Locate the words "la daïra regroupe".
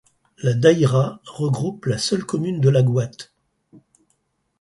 0.39-1.85